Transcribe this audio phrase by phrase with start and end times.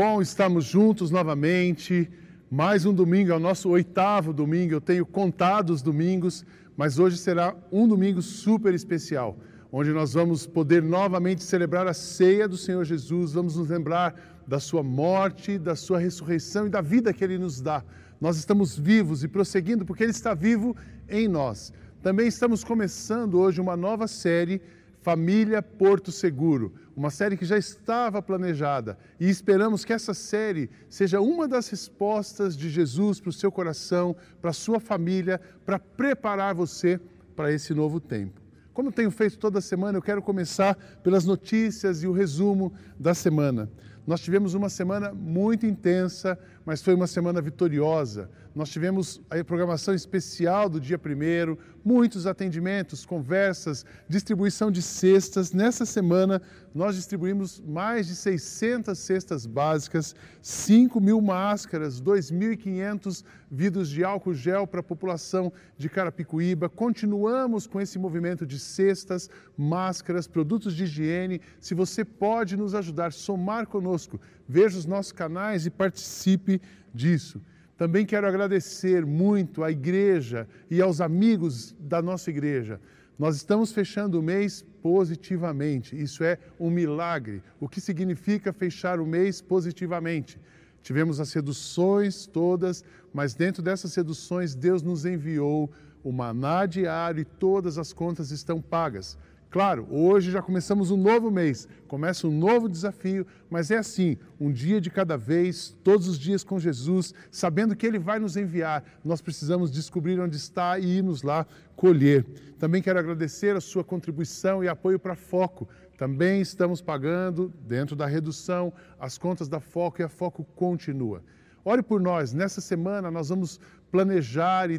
[0.00, 2.08] Bom estarmos juntos novamente.
[2.48, 4.72] Mais um domingo, é o nosso oitavo domingo.
[4.72, 6.46] Eu tenho contado os domingos,
[6.76, 9.36] mas hoje será um domingo super especial,
[9.72, 13.32] onde nós vamos poder novamente celebrar a ceia do Senhor Jesus.
[13.32, 14.14] Vamos nos lembrar
[14.46, 17.82] da sua morte, da sua ressurreição e da vida que ele nos dá.
[18.20, 20.76] Nós estamos vivos e prosseguindo porque ele está vivo
[21.08, 21.72] em nós.
[22.04, 24.62] Também estamos começando hoje uma nova série
[25.08, 31.18] Família Porto Seguro, uma série que já estava planejada e esperamos que essa série seja
[31.18, 36.54] uma das respostas de Jesus para o seu coração, para a sua família, para preparar
[36.54, 37.00] você
[37.34, 38.38] para esse novo tempo.
[38.74, 43.70] Como tenho feito toda semana, eu quero começar pelas notícias e o resumo da semana.
[44.06, 48.30] Nós tivemos uma semana muito intensa, mas foi uma semana vitoriosa.
[48.58, 55.52] Nós tivemos a programação especial do dia primeiro, muitos atendimentos, conversas, distribuição de cestas.
[55.52, 56.42] Nessa semana,
[56.74, 60.12] nós distribuímos mais de 600 cestas básicas,
[60.42, 66.68] 5 mil máscaras, 2.500 vidros de álcool gel para a população de Carapicuíba.
[66.68, 71.40] Continuamos com esse movimento de cestas, máscaras, produtos de higiene.
[71.60, 76.60] Se você pode nos ajudar, somar conosco, veja os nossos canais e participe
[76.92, 77.40] disso.
[77.78, 82.80] Também quero agradecer muito à igreja e aos amigos da nossa igreja.
[83.16, 85.96] Nós estamos fechando o mês positivamente.
[85.96, 87.40] Isso é um milagre.
[87.60, 90.40] O que significa fechar o mês positivamente?
[90.82, 92.84] Tivemos as seduções todas,
[93.14, 95.70] mas dentro dessas seduções Deus nos enviou
[96.02, 99.16] o maná diário e todas as contas estão pagas.
[99.50, 104.52] Claro, hoje já começamos um novo mês, começa um novo desafio, mas é assim, um
[104.52, 108.84] dia de cada vez, todos os dias com Jesus, sabendo que Ele vai nos enviar.
[109.02, 112.26] Nós precisamos descobrir onde está e irmos lá colher.
[112.58, 115.66] Também quero agradecer a sua contribuição e apoio para Foco.
[115.96, 118.70] Também estamos pagando, dentro da redução,
[119.00, 121.22] as contas da Foco e a Foco continua.
[121.64, 122.34] Ore por nós.
[122.34, 123.58] Nessa semana nós vamos
[123.90, 124.78] planejar e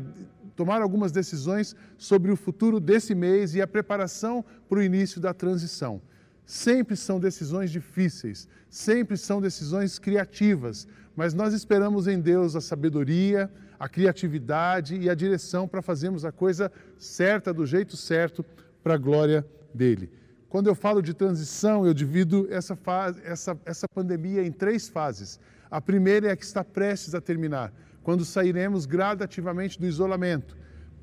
[0.60, 5.34] tomar algumas decisões sobre o futuro desse mês e a preparação para o início da
[5.34, 6.02] transição.
[6.46, 13.50] Sempre são decisões difíceis, sempre são decisões criativas, mas nós esperamos em Deus a sabedoria,
[13.80, 18.44] a criatividade e a direção para fazermos a coisa certa, do jeito certo,
[18.84, 20.12] para a glória dele.
[20.50, 25.40] Quando eu falo de transição, eu divido essa, fase, essa, essa pandemia em três fases.
[25.72, 27.72] A primeira é a que está prestes a terminar,
[28.10, 30.58] quando sairemos gradativamente do isolamento.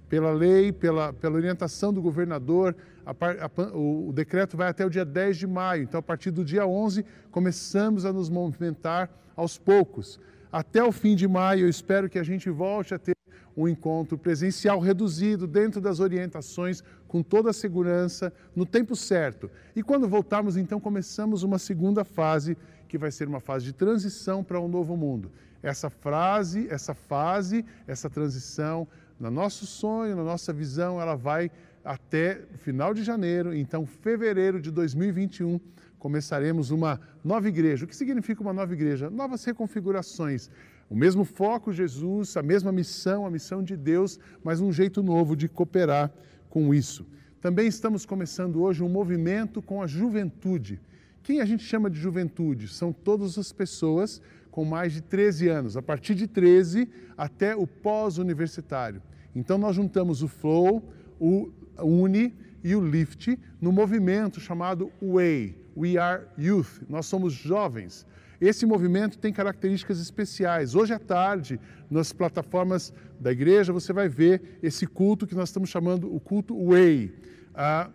[0.09, 2.75] Pela lei, pela, pela orientação do governador,
[3.07, 5.85] a, a, o, o decreto vai até o dia 10 de maio.
[5.85, 10.19] Então, a partir do dia 11, começamos a nos movimentar aos poucos.
[10.51, 13.15] Até o fim de maio, eu espero que a gente volte a ter
[13.57, 16.83] um encontro presencial reduzido, dentro das orientações,
[17.17, 19.51] com toda a segurança, no tempo certo.
[19.75, 24.45] E quando voltarmos, então, começamos uma segunda fase, que vai ser uma fase de transição
[24.45, 25.33] para um novo mundo.
[25.63, 28.87] Essa frase, essa fase, essa transição,
[29.19, 31.51] no nosso sonho, na nossa visão, ela vai
[31.83, 35.59] até final de janeiro, então fevereiro de 2021
[35.99, 37.87] começaremos uma nova igreja.
[37.87, 39.09] O que significa uma nova igreja?
[39.09, 40.51] Novas reconfigurações.
[40.91, 45.35] O mesmo foco, Jesus, a mesma missão, a missão de Deus, mas um jeito novo
[45.35, 46.13] de cooperar
[46.57, 47.05] com isso.
[47.39, 50.81] Também estamos começando hoje um movimento com a juventude.
[51.23, 52.67] Quem a gente chama de juventude?
[52.67, 57.67] São todas as pessoas com mais de 13 anos, a partir de 13 até o
[57.67, 59.03] pós-universitário.
[59.35, 60.83] Então nós juntamos o Flow,
[61.21, 66.85] o Uni e o Lift no movimento chamado WAY, We Are Youth.
[66.89, 68.07] Nós somos jovens.
[68.41, 70.75] Esse movimento tem características especiais.
[70.75, 71.59] Hoje à tarde,
[71.91, 76.55] nas plataformas da igreja, você vai ver esse culto que nós estamos chamando o culto
[76.67, 77.15] Way.
[77.55, 77.91] Ah,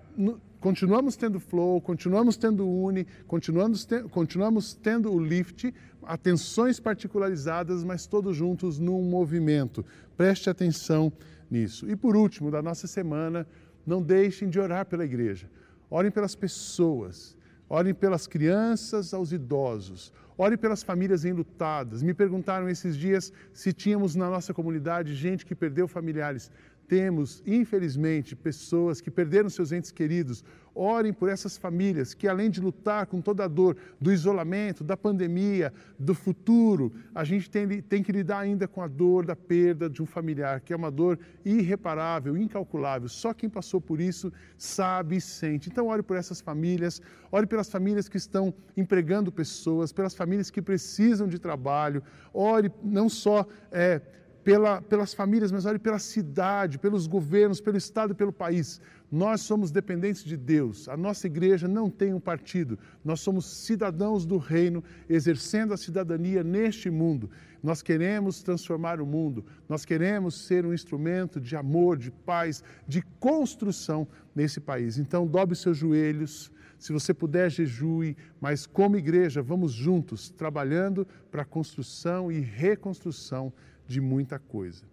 [0.60, 5.74] continuamos tendo Flow, continuamos tendo Uni, continuamos, te, continuamos tendo o Lift,
[6.04, 9.86] atenções particularizadas, mas todos juntos num movimento.
[10.18, 11.14] Preste atenção
[11.50, 11.90] nisso.
[11.90, 13.46] E por último, da nossa semana,
[13.86, 15.50] não deixem de orar pela igreja.
[15.90, 17.36] Orem pelas pessoas,
[17.72, 22.02] orem pelas crianças aos idosos, Ore pelas famílias enlutadas.
[22.02, 26.50] Me perguntaram esses dias se tínhamos na nossa comunidade gente que perdeu familiares
[26.92, 30.44] temos, infelizmente, pessoas que perderam seus entes queridos.
[30.76, 34.98] Orem por essas famílias que, além de lutar com toda a dor do isolamento, da
[34.98, 39.90] pandemia, do futuro, a gente tem, tem que lidar ainda com a dor da perda
[39.90, 43.08] de um familiar, que é uma dor irreparável, incalculável.
[43.08, 45.70] Só quem passou por isso sabe e sente.
[45.70, 47.02] Então, ore por essas famílias,
[47.32, 52.04] ore pelas famílias que estão empregando pessoas, pelas famílias que precisam de trabalho,
[52.34, 53.48] ore não só.
[53.72, 54.02] É,
[54.44, 58.82] pela, pelas famílias, mas ore pela cidade, pelos governos, pelo Estado e pelo país.
[59.12, 60.88] Nós somos dependentes de Deus.
[60.88, 62.80] A nossa igreja não tem um partido.
[63.04, 67.30] Nós somos cidadãos do reino, exercendo a cidadania neste mundo.
[67.62, 69.46] Nós queremos transformar o mundo.
[69.68, 74.98] Nós queremos ser um instrumento de amor, de paz, de construção nesse país.
[74.98, 76.52] Então, dobre seus joelhos.
[76.80, 83.54] Se você puder, jejue, mas como igreja, vamos juntos, trabalhando para a construção e reconstrução
[83.92, 84.84] de muita coisa.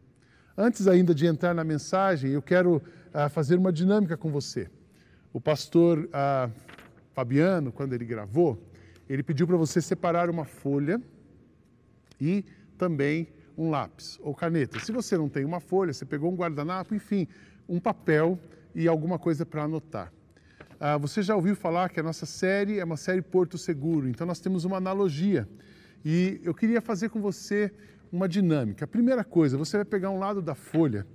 [0.56, 2.83] Antes ainda de entrar na mensagem, eu quero
[3.15, 4.69] ah, fazer uma dinâmica com você.
[5.33, 6.50] O pastor ah,
[7.15, 8.61] Fabiano, quando ele gravou,
[9.09, 11.00] ele pediu para você separar uma folha
[12.21, 12.45] e
[12.77, 14.81] também um lápis ou caneta.
[14.81, 17.29] Se você não tem uma folha, você pegou um guardanapo, enfim,
[17.69, 18.39] um papel
[18.75, 20.12] e alguma coisa para anotar.
[20.81, 24.27] Ah, você já ouviu falar que a nossa série é uma série Porto Seguro, então
[24.27, 25.49] nós temos uma analogia.
[26.05, 27.73] E eu queria fazer com você
[28.12, 28.84] uma dinâmica.
[28.84, 31.06] A primeira coisa, você vai pegar um lado da folha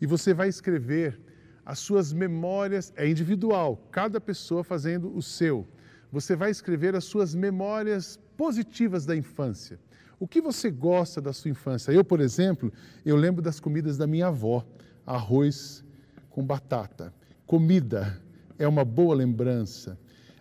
[0.00, 1.18] e você vai escrever
[1.64, 5.66] as suas memórias, é individual, cada pessoa fazendo o seu.
[6.10, 9.78] Você vai escrever as suas memórias positivas da infância.
[10.18, 11.90] O que você gosta da sua infância?
[11.92, 12.72] Eu, por exemplo,
[13.04, 14.64] eu lembro das comidas da minha avó,
[15.06, 15.84] arroz
[16.30, 17.12] com batata.
[17.46, 18.20] Comida
[18.58, 19.98] é uma boa lembrança.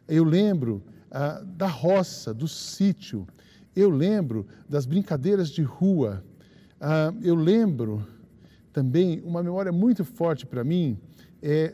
[0.08, 3.28] Eu lembro ah, da roça, do sítio.
[3.76, 6.24] Eu lembro das brincadeiras de rua.
[6.80, 8.06] Ah, eu lembro
[8.74, 10.98] também, uma memória muito forte para mim,
[11.42, 11.74] é,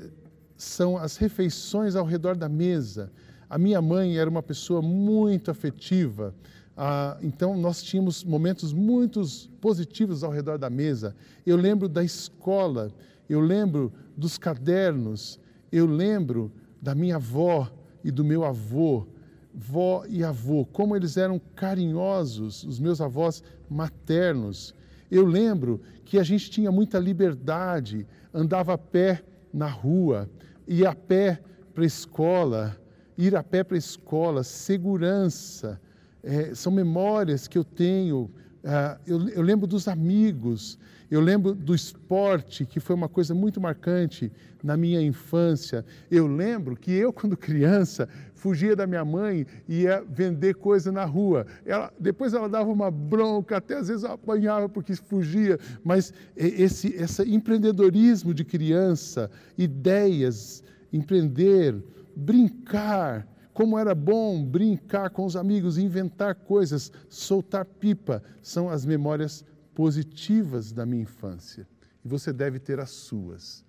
[0.56, 3.12] são as refeições ao redor da mesa.
[3.50, 6.36] A minha mãe era uma pessoa muito afetiva,
[6.76, 9.24] ah, então nós tínhamos momentos muito
[9.60, 11.16] positivos ao redor da mesa.
[11.46, 12.92] Eu lembro da escola,
[13.30, 15.40] eu lembro dos cadernos,
[15.72, 16.52] eu lembro
[16.82, 17.72] da minha avó
[18.04, 19.08] e do meu avô
[19.58, 24.76] vó e avô, como eles eram carinhosos, os meus avós maternos.
[25.10, 30.30] Eu lembro que a gente tinha muita liberdade, andava a pé na rua,
[30.68, 31.42] ia a pé
[31.74, 32.78] para a escola,
[33.18, 35.82] ir a pé para a escola, segurança.
[36.22, 38.30] É, são memórias que eu tenho.
[38.64, 40.78] Uh, eu, eu lembro dos amigos,
[41.10, 44.32] eu lembro do esporte, que foi uma coisa muito marcante
[44.64, 45.86] na minha infância.
[46.12, 51.06] Eu lembro que eu, quando criança, fugia da minha mãe e ia vender coisa na
[51.06, 51.46] rua.
[51.66, 56.90] Ela, depois ela dava uma bronca, até às vezes eu apanhava porque fugia, mas esse,
[56.90, 61.76] esse empreendedorismo de criança, ideias, empreender,
[62.16, 63.28] brincar,
[63.58, 70.72] como era bom brincar com os amigos, inventar coisas, soltar pipa, são as memórias positivas
[70.72, 71.68] da minha infância.
[72.06, 73.66] E você deve ter as suas.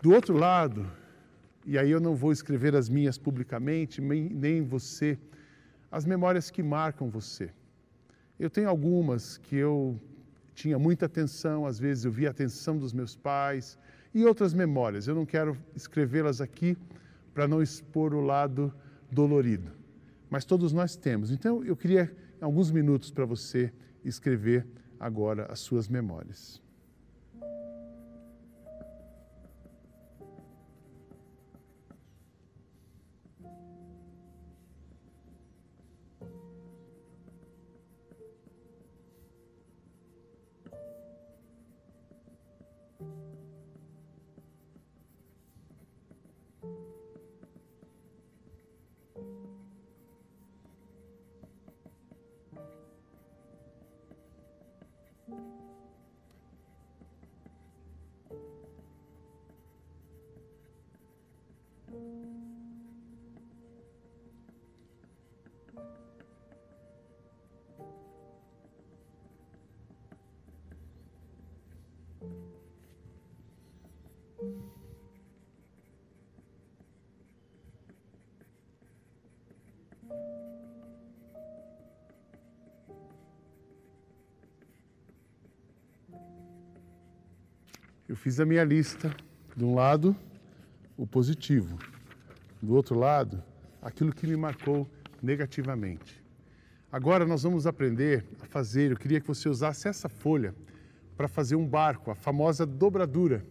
[0.00, 0.88] Do outro lado,
[1.66, 5.18] e aí eu não vou escrever as minhas publicamente, nem você,
[5.90, 7.50] as memórias que marcam você.
[8.38, 10.00] Eu tenho algumas que eu
[10.54, 13.76] tinha muita atenção, às vezes eu via a atenção dos meus pais,
[14.14, 15.08] e outras memórias.
[15.08, 16.78] Eu não quero escrevê-las aqui
[17.36, 18.72] para não expor o lado
[19.12, 19.70] dolorido.
[20.30, 21.30] Mas todos nós temos.
[21.30, 23.70] Então eu queria alguns minutos para você
[24.02, 24.66] escrever
[24.98, 26.62] agora as suas memórias.
[88.08, 89.14] Eu fiz a minha lista.
[89.56, 90.14] De um lado,
[90.96, 91.78] o positivo.
[92.62, 93.42] Do outro lado,
[93.82, 94.88] aquilo que me marcou
[95.22, 96.22] negativamente.
[96.92, 98.92] Agora nós vamos aprender a fazer.
[98.92, 100.54] Eu queria que você usasse essa folha
[101.16, 103.44] para fazer um barco, a famosa dobradura.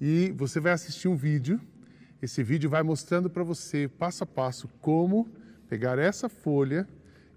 [0.00, 1.60] E você vai assistir um vídeo.
[2.22, 5.26] Esse vídeo vai mostrando para você, passo a passo, como
[5.68, 6.86] pegar essa folha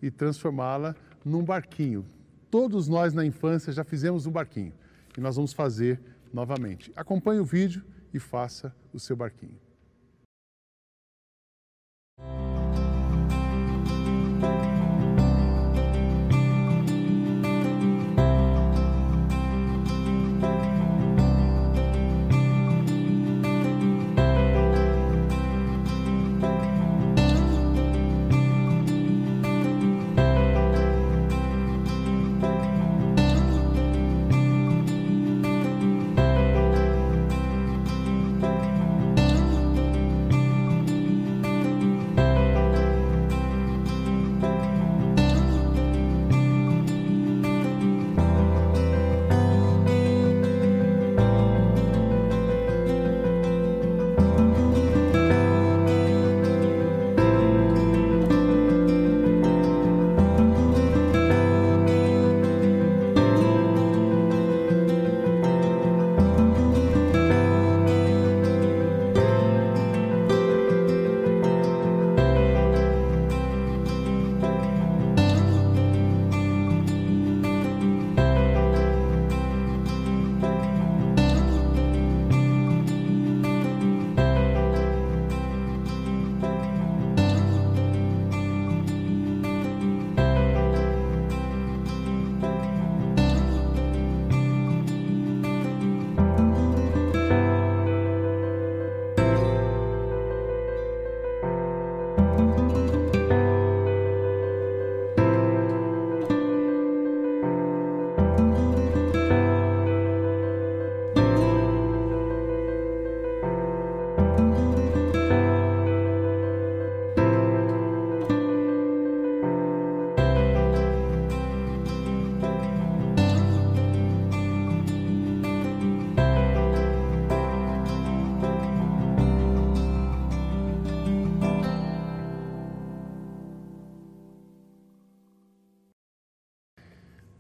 [0.01, 2.06] e transformá-la num barquinho.
[2.51, 4.74] Todos nós na infância já fizemos um barquinho
[5.17, 6.00] e nós vamos fazer
[6.34, 6.92] novamente.
[6.96, 9.60] Acompanhe o vídeo e faça o seu barquinho.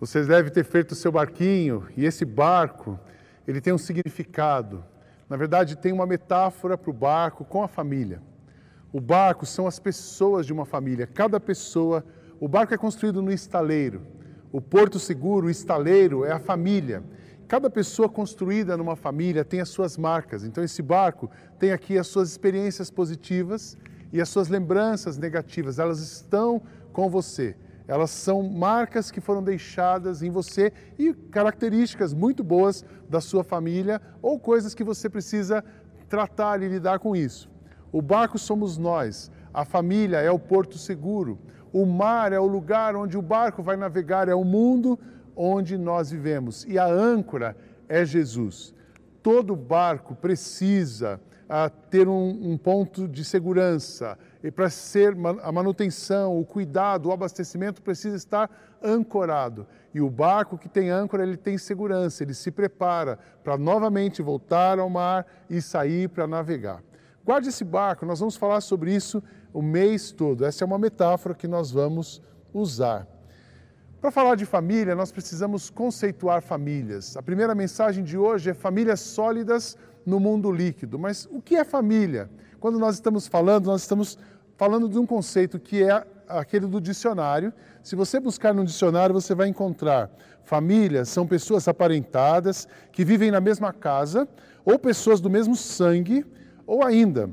[0.07, 2.97] Vocês devem ter feito o seu barquinho e esse barco,
[3.45, 4.81] ele tem um significado.
[5.29, 8.21] Na verdade, tem uma metáfora para o barco com a família.
[8.93, 12.05] O barco são as pessoas de uma família, cada pessoa.
[12.39, 14.01] O barco é construído no estaleiro.
[14.49, 17.03] O porto seguro, o estaleiro, é a família.
[17.45, 20.45] Cada pessoa construída numa família tem as suas marcas.
[20.45, 23.77] Então, esse barco tem aqui as suas experiências positivas
[24.13, 25.79] e as suas lembranças negativas.
[25.79, 26.61] Elas estão
[26.93, 27.57] com você
[27.87, 34.01] elas são marcas que foram deixadas em você e características muito boas da sua família
[34.21, 35.63] ou coisas que você precisa
[36.09, 37.49] tratar e lidar com isso.
[37.91, 41.39] O barco somos nós, a família é o porto seguro,
[41.71, 44.99] o mar é o lugar onde o barco vai navegar, é o mundo
[45.35, 47.55] onde nós vivemos e a âncora
[47.87, 48.73] é Jesus.
[49.23, 56.39] Todo barco precisa uh, ter um, um ponto de segurança, e para ser a manutenção,
[56.39, 58.49] o cuidado, o abastecimento precisa estar
[58.83, 59.65] ancorado.
[59.93, 64.79] E o barco que tem âncora, ele tem segurança, ele se prepara para novamente voltar
[64.79, 66.83] ao mar e sair para navegar.
[67.25, 69.21] Guarde esse barco, nós vamos falar sobre isso
[69.53, 70.45] o mês todo.
[70.45, 72.21] Essa é uma metáfora que nós vamos
[72.53, 73.07] usar.
[73.99, 77.17] Para falar de família, nós precisamos conceituar famílias.
[77.17, 79.75] A primeira mensagem de hoje é famílias sólidas
[80.05, 80.99] no mundo líquido.
[80.99, 82.29] Mas o que é família?
[82.59, 84.17] Quando nós estamos falando, nós estamos
[84.55, 87.53] falando de um conceito que é aquele do dicionário.
[87.81, 90.11] Se você buscar no dicionário, você vai encontrar
[90.47, 94.27] famílias são pessoas aparentadas que vivem na mesma casa,
[94.63, 96.25] ou pessoas do mesmo sangue,
[96.65, 97.29] ou ainda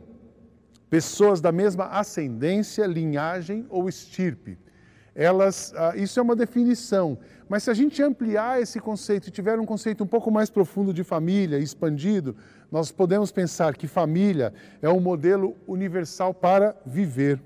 [0.91, 4.59] pessoas da mesma ascendência, linhagem ou estirpe.
[5.15, 7.17] Elas, ah, isso é uma definição,
[7.49, 10.93] mas se a gente ampliar esse conceito e tiver um conceito um pouco mais profundo
[10.93, 12.37] de família, expandido,
[12.75, 14.53] nós podemos pensar que família
[14.83, 17.41] é um modelo universal para viver.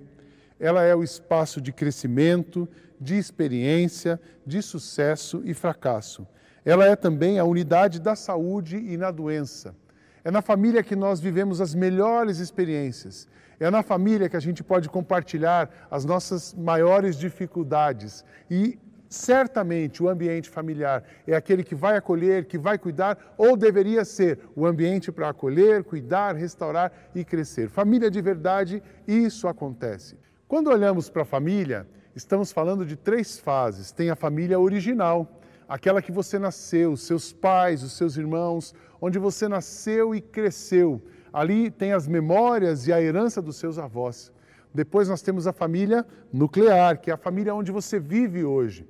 [0.58, 2.66] Ela é o espaço de crescimento,
[2.98, 6.26] de experiência, de sucesso e fracasso.
[6.64, 9.76] ela é também a unidade da saúde e na doença.
[10.24, 13.28] É na família que nós vivemos as melhores experiências.
[13.60, 18.24] É na família que a gente pode compartilhar as nossas maiores dificuldades.
[18.50, 18.78] E
[19.08, 24.38] certamente o ambiente familiar é aquele que vai acolher, que vai cuidar, ou deveria ser
[24.54, 27.68] o ambiente para acolher, cuidar, restaurar e crescer.
[27.68, 30.16] Família de verdade, isso acontece.
[30.46, 33.92] Quando olhamos para a família, estamos falando de três fases.
[33.92, 39.48] Tem a família original, aquela que você nasceu, seus pais, os seus irmãos, onde você
[39.48, 41.02] nasceu e cresceu.
[41.32, 44.32] Ali tem as memórias e a herança dos seus avós.
[44.72, 48.86] Depois nós temos a família nuclear, que é a família onde você vive hoje.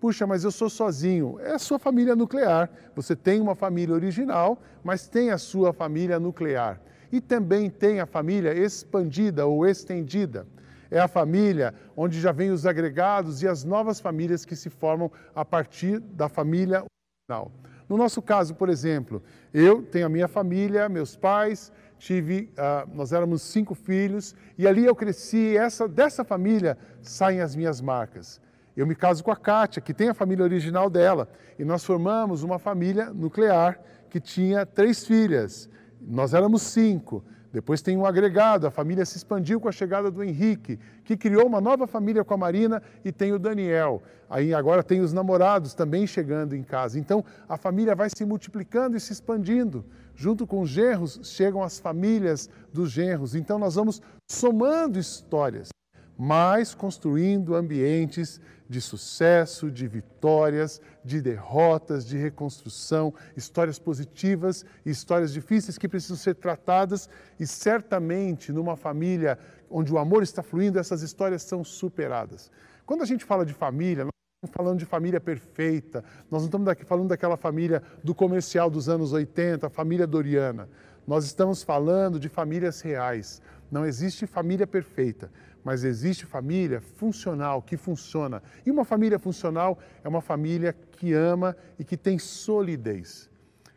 [0.00, 1.38] Puxa, mas eu sou sozinho.
[1.40, 2.70] É a sua família nuclear.
[2.94, 6.80] Você tem uma família original, mas tem a sua família nuclear.
[7.10, 10.46] E também tem a família expandida ou estendida.
[10.90, 15.10] É a família onde já vem os agregados e as novas famílias que se formam
[15.34, 17.50] a partir da família original.
[17.88, 23.12] No nosso caso, por exemplo, eu tenho a minha família, meus pais, tive, uh, nós
[23.12, 25.56] éramos cinco filhos e ali eu cresci.
[25.56, 28.40] Essa dessa família saem as minhas marcas.
[28.78, 32.44] Eu me caso com a Kátia, que tem a família original dela, e nós formamos
[32.44, 35.68] uma família nuclear que tinha três filhas.
[36.00, 37.24] Nós éramos cinco.
[37.52, 41.44] Depois tem um agregado, a família se expandiu com a chegada do Henrique, que criou
[41.44, 44.00] uma nova família com a Marina, e tem o Daniel.
[44.30, 47.00] Aí agora tem os namorados também chegando em casa.
[47.00, 49.84] Então a família vai se multiplicando e se expandindo.
[50.14, 53.34] Junto com os genros chegam as famílias dos genros.
[53.34, 55.70] Então nós vamos somando histórias
[56.18, 65.32] mas construindo ambientes de sucesso, de vitórias, de derrotas, de reconstrução, histórias positivas e histórias
[65.32, 67.08] difíceis que precisam ser tratadas
[67.38, 69.38] e certamente numa família
[69.70, 72.50] onde o amor está fluindo, essas histórias são superadas.
[72.84, 76.74] Quando a gente fala de família, nós estamos falando de família perfeita, nós não estamos
[76.86, 80.68] falando daquela família do comercial dos anos 80, a família Doriana.
[81.06, 83.40] Nós estamos falando de famílias reais.
[83.70, 85.30] Não existe família perfeita
[85.64, 88.42] mas existe família funcional, que funciona.
[88.64, 93.28] E uma família funcional é uma família que ama e que tem solidez.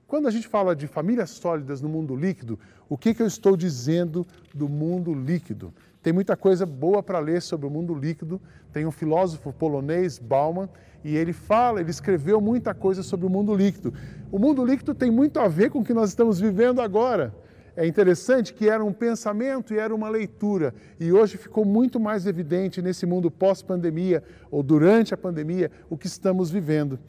[0.08, 3.56] Quando a gente fala de famílias sólidas no mundo líquido, o que, que eu estou
[3.56, 5.74] dizendo do mundo líquido?
[6.04, 8.42] Tem muita coisa boa para ler sobre o mundo líquido.
[8.74, 10.68] Tem um filósofo polonês, Bauman,
[11.04, 13.94] e ele fala, ele escreveu muita coisa sobre o mundo líquido.
[14.32, 17.34] O mundo líquido tem muito a ver com o que nós estamos vivendo agora.
[17.82, 22.28] É interessante que era um pensamento e era uma leitura, e hoje ficou muito mais
[22.28, 27.00] evidente nesse mundo pós-pandemia ou durante a pandemia o que estamos vivendo.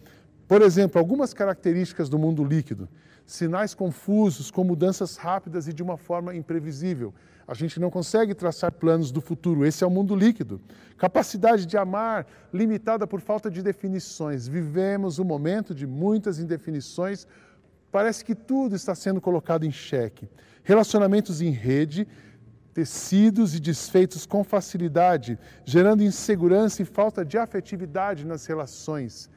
[0.48, 2.88] Por exemplo, algumas características do mundo líquido:
[3.26, 7.12] sinais confusos com mudanças rápidas e de uma forma imprevisível.
[7.46, 10.58] A gente não consegue traçar planos do futuro, esse é o mundo líquido.
[10.96, 14.48] Capacidade de amar limitada por falta de definições.
[14.48, 17.26] Vivemos um momento de muitas indefinições,
[17.92, 20.28] parece que tudo está sendo colocado em xeque
[20.62, 22.06] relacionamentos em rede,
[22.72, 29.28] tecidos e desfeitos com facilidade, gerando insegurança e falta de afetividade nas relações.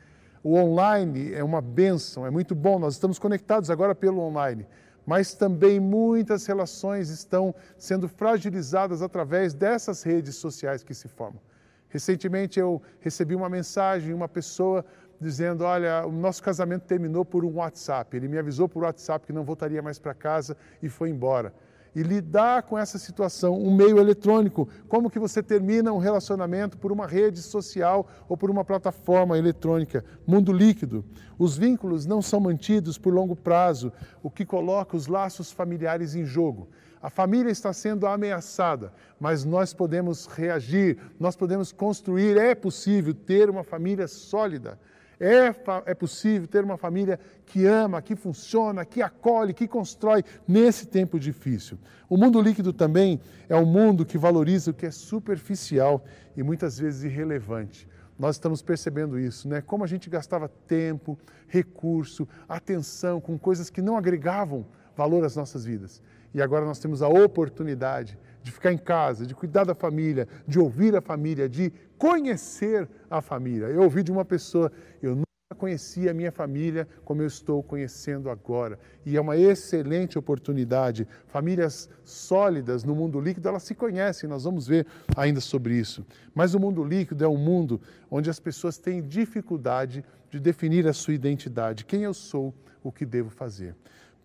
[0.43, 4.67] O online é uma benção, é muito bom, nós estamos conectados agora pelo online,
[5.05, 11.41] mas também muitas relações estão sendo fragilizadas através dessas redes sociais que se formam.
[11.89, 14.85] Recentemente eu recebi uma mensagem, uma pessoa
[15.19, 18.15] dizendo: Olha, o nosso casamento terminou por um WhatsApp.
[18.15, 21.53] Ele me avisou por WhatsApp que não voltaria mais para casa e foi embora.
[21.95, 26.91] E lidar com essa situação, um meio eletrônico, como que você termina um relacionamento por
[26.91, 31.05] uma rede social ou por uma plataforma eletrônica, mundo líquido.
[31.39, 36.25] Os vínculos não são mantidos por longo prazo, o que coloca os laços familiares em
[36.25, 36.67] jogo.
[37.01, 43.49] A família está sendo ameaçada, mas nós podemos reagir, nós podemos construir, é possível ter
[43.49, 44.77] uma família sólida.
[45.19, 50.87] É, é possível ter uma família que ama, que funciona, que acolhe, que constrói nesse
[50.87, 51.77] tempo difícil.
[52.09, 56.03] O mundo líquido também é um mundo que valoriza o que é superficial
[56.35, 57.87] e muitas vezes irrelevante.
[58.17, 59.61] Nós estamos percebendo isso, né?
[59.61, 65.65] Como a gente gastava tempo, recurso, atenção com coisas que não agregavam valor às nossas
[65.65, 66.01] vidas.
[66.33, 70.59] E agora nós temos a oportunidade de ficar em casa, de cuidar da família, de
[70.59, 73.67] ouvir a família, de conhecer a família.
[73.67, 75.25] Eu ouvi de uma pessoa, eu nunca
[75.57, 78.79] conhecia a minha família como eu estou conhecendo agora.
[79.05, 81.07] E é uma excelente oportunidade.
[81.27, 86.05] Famílias sólidas no mundo líquido, elas se conhecem, nós vamos ver ainda sobre isso.
[86.33, 87.79] Mas o mundo líquido é um mundo
[88.09, 91.85] onde as pessoas têm dificuldade de definir a sua identidade.
[91.85, 92.53] Quem eu sou,
[92.83, 93.75] o que devo fazer.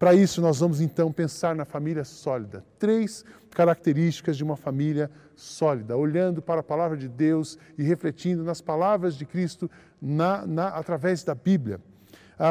[0.01, 2.65] Para isso, nós vamos então pensar na família sólida.
[2.79, 8.63] Três características de uma família sólida, olhando para a palavra de Deus e refletindo nas
[8.63, 11.83] palavras de Cristo na, na, através da Bíblia.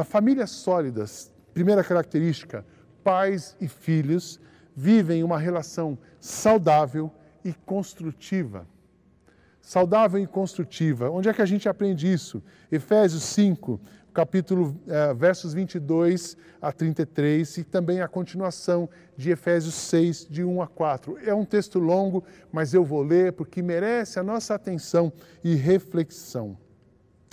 [0.05, 2.63] Famílias sólidas, primeira característica,
[3.03, 4.39] pais e filhos
[4.75, 7.11] vivem uma relação saudável
[7.43, 8.67] e construtiva.
[9.59, 11.09] Saudável e construtiva.
[11.09, 12.43] Onde é que a gente aprende isso?
[12.71, 13.81] Efésios 5,
[14.13, 20.61] capítulo, eh, versos 22 a 33 e também a continuação de Efésios 6, de 1
[20.61, 21.17] a 4.
[21.25, 25.11] É um texto longo, mas eu vou ler porque merece a nossa atenção
[25.43, 26.57] e reflexão.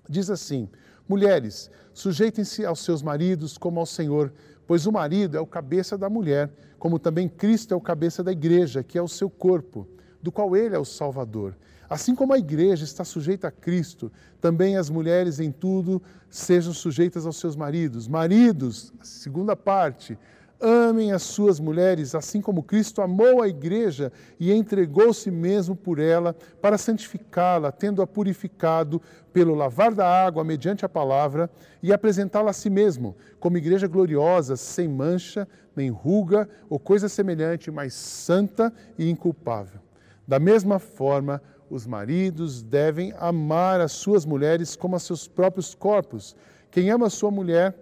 [0.08, 0.68] Diz assim:
[1.08, 4.32] Mulheres, sujeitem-se aos seus maridos como ao Senhor,
[4.66, 8.32] pois o marido é o cabeça da mulher, como também Cristo é o cabeça da
[8.32, 9.88] igreja, que é o seu corpo,
[10.22, 11.56] do qual ele é o Salvador.
[11.88, 17.26] Assim como a igreja está sujeita a Cristo, também as mulheres em tudo sejam sujeitas
[17.26, 18.08] aos seus maridos.
[18.08, 20.18] Maridos, segunda parte,
[20.60, 26.34] amem as suas mulheres, assim como Cristo amou a igreja e entregou-se mesmo por ela
[26.60, 29.00] para santificá-la, tendo-a purificado
[29.32, 31.50] pelo lavar da água mediante a palavra
[31.82, 37.70] e apresentá-la a si mesmo, como igreja gloriosa, sem mancha, nem ruga ou coisa semelhante,
[37.70, 39.80] mas santa e inculpável.
[40.26, 46.36] Da mesma forma, os maridos devem amar as suas mulheres como a seus próprios corpos.
[46.70, 47.74] Quem ama sua mulher,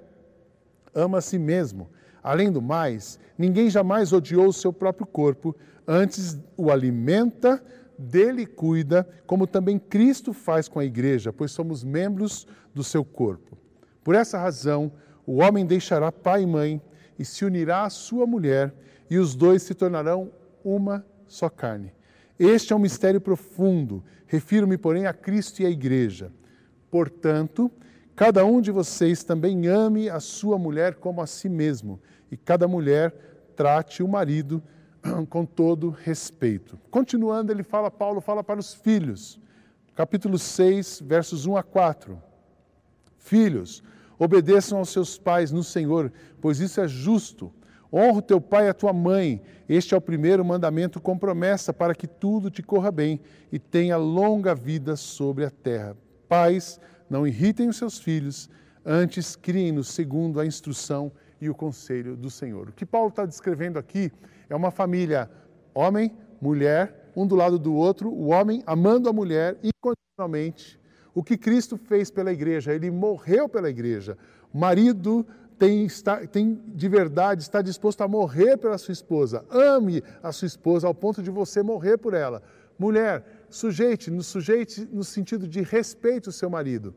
[0.94, 1.88] ama a si mesmo.
[2.22, 5.54] Além do mais, ninguém jamais odiou o seu próprio corpo,
[5.86, 7.62] antes o alimenta,
[7.98, 13.56] dele cuida, como também Cristo faz com a igreja, pois somos membros do seu corpo.
[14.02, 14.90] Por essa razão,
[15.26, 16.82] o homem deixará pai e mãe
[17.18, 18.74] e se unirá à sua mulher,
[19.08, 20.30] e os dois se tornarão
[20.64, 21.92] uma só carne.
[22.38, 24.02] Este é um mistério profundo.
[24.26, 26.32] Refiro-me, porém, a Cristo e à Igreja.
[26.90, 27.70] Portanto,
[28.16, 32.66] cada um de vocês também ame a sua mulher como a si mesmo, e cada
[32.66, 33.12] mulher
[33.54, 34.62] trate o marido
[35.28, 36.78] com todo respeito.
[36.90, 39.40] Continuando, ele fala, Paulo fala para os filhos.
[39.94, 42.20] Capítulo 6, versos 1 a 4.
[43.18, 43.82] Filhos,
[44.18, 47.52] obedeçam aos seus pais no Senhor, pois isso é justo.
[47.96, 49.40] Honra o teu pai e a tua mãe.
[49.68, 53.20] Este é o primeiro mandamento com promessa para que tudo te corra bem
[53.52, 55.96] e tenha longa vida sobre a terra.
[56.28, 58.50] Pais, não irritem os seus filhos,
[58.84, 62.70] antes criem-nos segundo a instrução e o conselho do Senhor.
[62.70, 64.10] O que Paulo está descrevendo aqui
[64.50, 65.30] é uma família,
[65.72, 70.80] homem, mulher, um do lado do outro, o homem amando a mulher incondicionalmente.
[71.14, 74.18] O que Cristo fez pela igreja, ele morreu pela igreja.
[74.52, 75.24] Marido
[75.58, 79.44] tem, está, tem de verdade, está disposto a morrer pela sua esposa.
[79.50, 82.42] Ame a sua esposa ao ponto de você morrer por ela.
[82.78, 86.94] Mulher, sujeite, no sujeite no sentido de respeite o seu marido.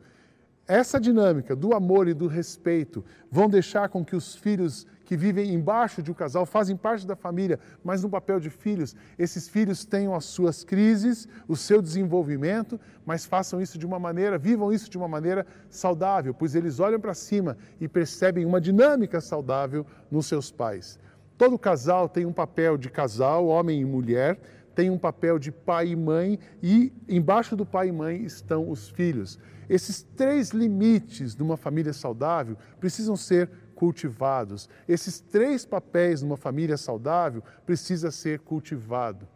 [0.67, 5.53] Essa dinâmica do amor e do respeito vão deixar com que os filhos que vivem
[5.53, 9.85] embaixo de um casal fazem parte da família, mas no papel de filhos, esses filhos
[9.85, 14.89] tenham as suas crises, o seu desenvolvimento, mas façam isso de uma maneira, vivam isso
[14.89, 20.25] de uma maneira saudável, pois eles olham para cima e percebem uma dinâmica saudável nos
[20.25, 20.99] seus pais.
[21.37, 24.37] Todo casal tem um papel de casal, homem e mulher,
[24.75, 28.89] tem um papel de pai e mãe, e embaixo do pai e mãe estão os
[28.89, 29.39] filhos.
[29.69, 34.67] Esses três limites de uma família saudável precisam ser cultivados.
[34.89, 39.27] Esses três papéis numa família saudável precisa ser cultivado.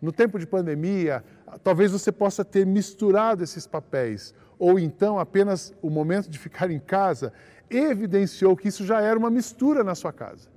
[0.00, 1.22] No tempo de pandemia,
[1.62, 6.80] talvez você possa ter misturado esses papéis, ou então apenas o momento de ficar em
[6.80, 7.30] casa
[7.68, 10.48] evidenciou que isso já era uma mistura na sua casa.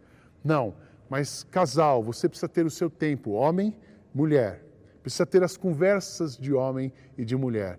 [0.41, 0.73] Não,
[1.09, 3.75] mas casal, você precisa ter o seu tempo, homem
[4.15, 4.63] mulher.
[5.01, 7.77] Precisa ter as conversas de homem e de mulher.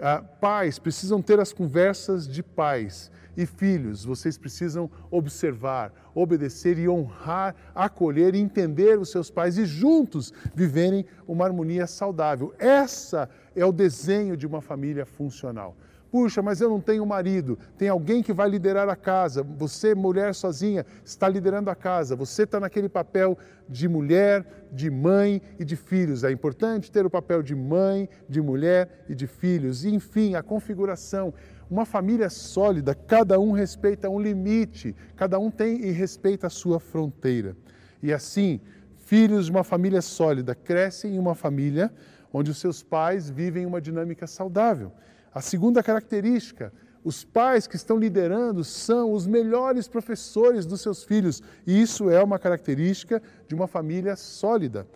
[0.00, 3.10] Ah, pais precisam ter as conversas de pais.
[3.36, 9.66] E filhos, vocês precisam observar, obedecer e honrar, acolher e entender os seus pais e
[9.66, 12.54] juntos viverem uma harmonia saudável.
[12.58, 15.76] Essa é o desenho de uma família funcional.
[16.10, 17.58] Puxa, mas eu não tenho marido.
[17.76, 19.42] Tem alguém que vai liderar a casa.
[19.42, 22.14] Você, mulher sozinha, está liderando a casa.
[22.14, 23.36] Você está naquele papel
[23.68, 26.22] de mulher, de mãe e de filhos.
[26.22, 29.84] É importante ter o papel de mãe, de mulher e de filhos.
[29.84, 31.34] E, enfim, a configuração.
[31.68, 36.78] Uma família sólida, cada um respeita um limite, cada um tem e respeita a sua
[36.78, 37.56] fronteira.
[38.00, 38.60] E assim,
[38.98, 41.92] filhos de uma família sólida crescem em uma família
[42.32, 44.92] onde os seus pais vivem uma dinâmica saudável.
[45.34, 51.42] A segunda característica, os pais que estão liderando são os melhores professores dos seus filhos,
[51.66, 54.86] e isso é uma característica de uma família sólida.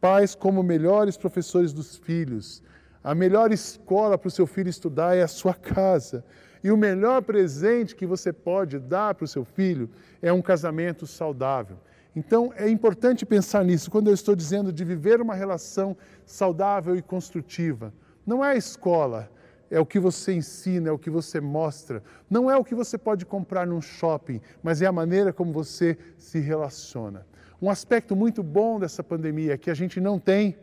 [0.00, 2.62] Pais como melhores professores dos filhos.
[3.02, 6.22] A melhor escola para o seu filho estudar é a sua casa.
[6.62, 9.88] E o melhor presente que você pode dar para o seu filho
[10.20, 11.78] é um casamento saudável.
[12.14, 17.00] Então é importante pensar nisso quando eu estou dizendo de viver uma relação saudável e
[17.00, 17.92] construtiva.
[18.26, 19.30] Não é a escola,
[19.70, 22.02] é o que você ensina, é o que você mostra.
[22.28, 25.96] Não é o que você pode comprar num shopping, mas é a maneira como você
[26.18, 27.26] se relaciona.
[27.62, 30.56] Um aspecto muito bom dessa pandemia é que a gente não tem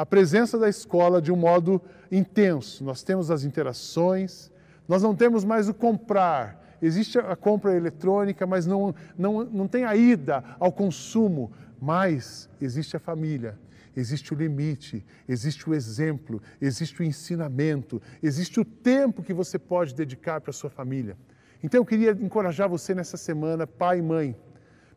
[0.00, 1.78] a presença da escola de um modo
[2.10, 2.82] intenso.
[2.82, 4.50] Nós temos as interações,
[4.88, 6.78] nós não temos mais o comprar.
[6.80, 11.52] Existe a compra eletrônica, mas não, não, não tem a ida ao consumo.
[11.78, 13.58] Mas existe a família
[13.94, 19.94] existe o limite, existe o exemplo, existe o ensinamento, existe o tempo que você pode
[19.94, 21.18] dedicar para a sua família.
[21.62, 24.36] Então eu queria encorajar você nessa semana, pai e mãe.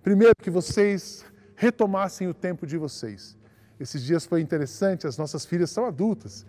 [0.02, 1.26] Primeiro, que vocês
[1.58, 3.36] retomassem o tempo de vocês.
[3.84, 6.46] Esses dias foi interessante, as nossas filhas são adultas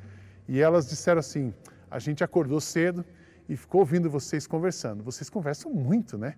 [0.48, 1.52] e elas disseram assim:
[1.90, 3.04] a gente acordou cedo
[3.48, 5.02] e ficou ouvindo vocês conversando.
[5.02, 6.36] Vocês conversam muito, né?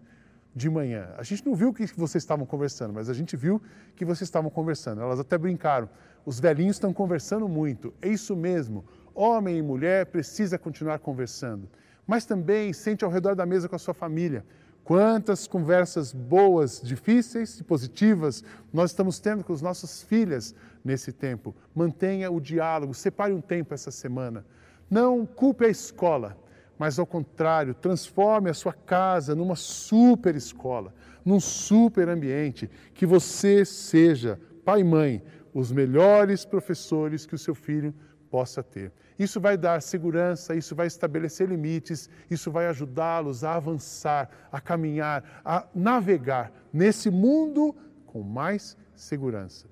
[0.57, 1.11] de manhã.
[1.19, 3.61] A gente não viu que vocês estavam conversando, mas a gente viu
[3.95, 5.03] que vocês estavam conversando.
[5.03, 5.87] Elas até brincaram.
[6.25, 7.93] Os velhinhos estão conversando muito.
[8.01, 8.83] É isso mesmo.
[9.15, 11.69] Homem e mulher precisa continuar conversando.
[12.07, 14.47] Mas também sente ao redor da mesa com a sua família.
[14.83, 20.55] Quantas conversas boas, difíceis e positivas nós estamos tendo com as nossas filhas
[20.87, 21.55] nesse tempo.
[21.75, 24.47] Mantenha o diálogo, separe um tempo essa semana.
[24.89, 26.37] Não culpe a escola
[26.79, 30.95] mas ao contrário, transforme a sua casa numa super escola,
[31.25, 35.23] num super ambiente, que você seja, pai e mãe,
[35.55, 37.95] os melhores professores que o seu filho
[38.31, 38.93] possa ter.
[39.19, 45.41] Isso vai dar segurança, isso vai estabelecer limites, isso vai ajudá-los a avançar, a caminhar,
[45.43, 49.67] a navegar nesse mundo com mais segurança.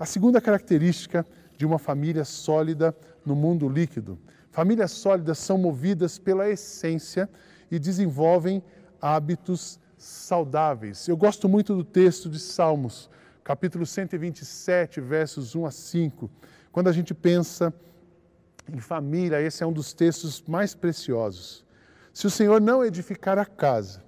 [0.00, 1.24] A segunda característica
[1.56, 4.18] de uma família sólida no mundo líquido
[4.50, 7.30] Famílias sólidas são movidas pela essência
[7.70, 8.62] e desenvolvem
[9.00, 11.06] hábitos saudáveis.
[11.06, 13.08] Eu gosto muito do texto de Salmos,
[13.44, 16.28] capítulo 127, versos 1 a 5.
[16.72, 17.72] Quando a gente pensa
[18.72, 21.64] em família, esse é um dos textos mais preciosos.
[22.12, 24.02] Se o Senhor não edificar a casa,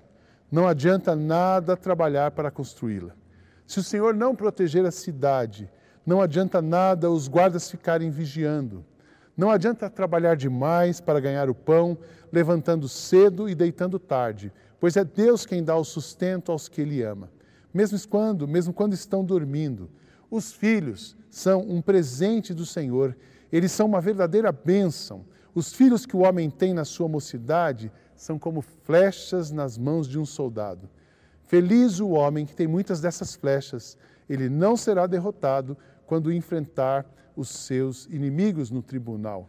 [0.50, 3.14] não adianta nada trabalhar para construí-la.
[3.64, 5.70] Se o Senhor não proteger a cidade,
[6.04, 8.84] não adianta nada os guardas ficarem vigiando.
[9.36, 11.96] Não adianta trabalhar demais para ganhar o pão,
[12.30, 17.02] levantando cedo e deitando tarde, pois é Deus quem dá o sustento aos que Ele
[17.02, 17.30] ama,
[17.72, 19.90] mesmo quando, mesmo quando estão dormindo.
[20.30, 23.16] Os filhos são um presente do Senhor,
[23.50, 25.24] eles são uma verdadeira bênção.
[25.54, 30.18] Os filhos que o homem tem na sua mocidade são como flechas nas mãos de
[30.18, 30.88] um soldado.
[31.44, 33.96] Feliz o homem que tem muitas dessas flechas,
[34.28, 39.48] ele não será derrotado quando enfrentar os seus inimigos no tribunal.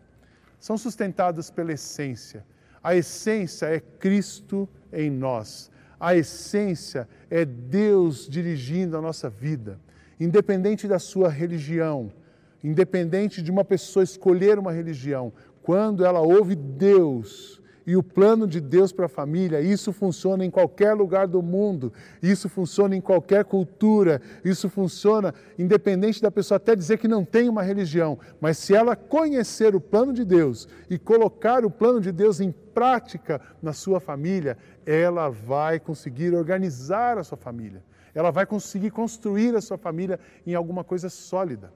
[0.60, 2.46] São sustentadas pela essência.
[2.82, 5.72] A essência é Cristo em nós.
[6.00, 9.80] A essência é Deus dirigindo a nossa vida.
[10.20, 12.12] Independente da sua religião,
[12.64, 18.62] independente de uma pessoa escolher uma religião, quando ela ouve Deus, e o plano de
[18.62, 21.92] Deus para a família, isso funciona em qualquer lugar do mundo,
[22.22, 27.50] isso funciona em qualquer cultura, isso funciona independente da pessoa até dizer que não tem
[27.50, 32.12] uma religião, mas se ela conhecer o plano de Deus e colocar o plano de
[32.12, 37.84] Deus em prática na sua família, ela vai conseguir organizar a sua família,
[38.16, 41.72] ela vai conseguir construir a sua família em alguma coisa sólida.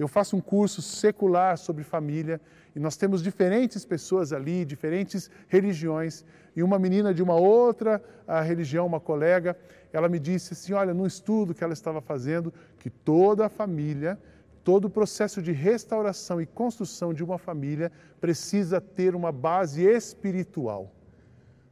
[0.00, 2.40] Eu faço um curso secular sobre família
[2.74, 6.24] e nós temos diferentes pessoas ali, diferentes religiões.
[6.56, 9.54] E uma menina de uma outra ah, religião, uma colega,
[9.92, 14.18] ela me disse assim: olha, no estudo que ela estava fazendo, que toda a família,
[14.64, 20.90] todo o processo de restauração e construção de uma família precisa ter uma base espiritual.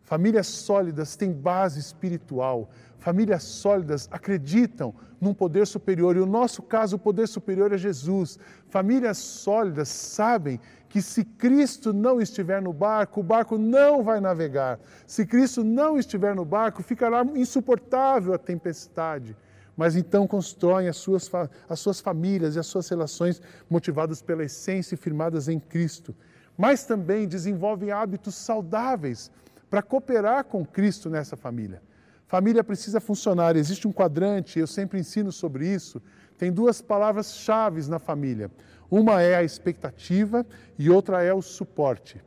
[0.02, 2.68] Famílias sólidas têm base espiritual.
[2.98, 8.38] Famílias sólidas acreditam num poder superior, e o nosso caso, o poder superior é Jesus.
[8.68, 14.80] Famílias sólidas sabem que se Cristo não estiver no barco, o barco não vai navegar.
[15.06, 19.37] Se Cristo não estiver no barco, ficará insuportável a tempestade.
[19.76, 21.30] Mas então constroem as suas,
[21.68, 26.14] as suas famílias e as suas relações motivadas pela essência e firmadas em Cristo.
[26.56, 29.30] Mas também desenvolvem hábitos saudáveis
[29.70, 31.80] para cooperar com Cristo nessa família.
[32.28, 36.00] Família precisa funcionar, existe um quadrante, eu sempre ensino sobre isso.
[36.36, 38.50] Tem duas palavras-chave na família.
[38.90, 40.46] Uma é a expectativa
[40.78, 42.22] e outra é o suporte.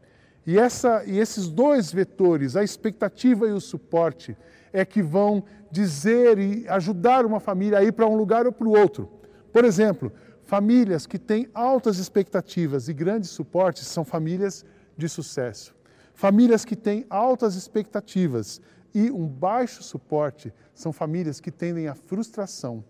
[0.45, 4.35] E, essa, e esses dois vetores, a expectativa e o suporte,
[4.73, 8.67] é que vão dizer e ajudar uma família a ir para um lugar ou para
[8.67, 9.07] o outro.
[9.53, 10.11] Por exemplo,
[10.45, 14.65] famílias que têm altas expectativas e grandes suportes são famílias
[14.97, 15.75] de sucesso.
[16.15, 18.59] Famílias que têm altas expectativas
[18.93, 22.83] e um baixo suporte são famílias que tendem à frustração.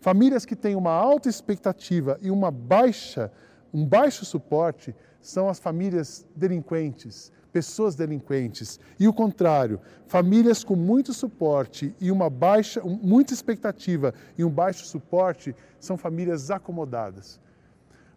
[0.00, 3.32] Famílias que têm uma alta expectativa e uma baixa
[3.72, 8.80] Um baixo suporte são as famílias delinquentes, pessoas delinquentes.
[8.98, 14.86] E o contrário, famílias com muito suporte e uma baixa, muita expectativa e um baixo
[14.86, 17.38] suporte são famílias acomodadas.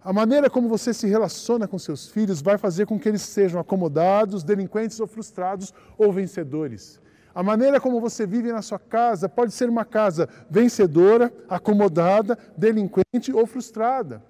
[0.01, 3.60] A maneira como você se relaciona com seus filhos vai fazer com que eles sejam
[3.60, 7.00] acomodados, delinquentes ou frustrados ou vencedores.
[7.33, 13.31] A maneira como você vive na sua casa pode ser uma casa vencedora, acomodada, delinquente
[13.33, 14.21] ou frustrada.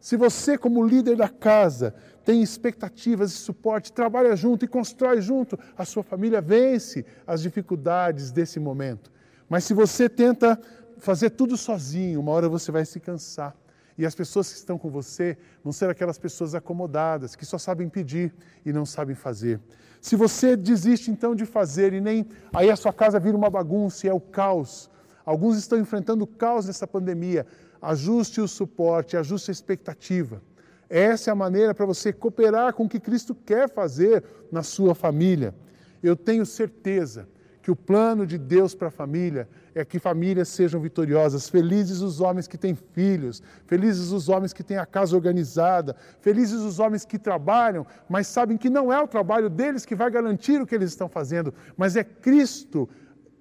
[0.00, 1.94] Se você, como líder da casa,
[2.24, 8.30] tem expectativas e suporte, trabalha junto e constrói junto, a sua família vence as dificuldades
[8.30, 9.10] desse momento.
[9.48, 10.60] Mas se você tenta
[10.98, 13.56] fazer tudo sozinho, uma hora você vai se cansar.
[13.96, 17.88] E as pessoas que estão com você vão ser aquelas pessoas acomodadas, que só sabem
[17.88, 18.32] pedir
[18.64, 19.60] e não sabem fazer.
[20.00, 22.26] Se você desiste então de fazer e nem.
[22.52, 24.90] Aí a sua casa vira uma bagunça e é o caos.
[25.24, 27.46] Alguns estão enfrentando o caos nessa pandemia.
[27.80, 30.42] Ajuste o suporte, ajuste a expectativa.
[30.88, 34.94] Essa é a maneira para você cooperar com o que Cristo quer fazer na sua
[34.94, 35.54] família.
[36.02, 37.28] Eu tenho certeza
[37.68, 41.50] que o plano de Deus para a família é que famílias sejam vitoriosas.
[41.50, 46.62] Felizes os homens que têm filhos, felizes os homens que têm a casa organizada, felizes
[46.62, 50.62] os homens que trabalham, mas sabem que não é o trabalho deles que vai garantir
[50.62, 52.88] o que eles estão fazendo, mas é Cristo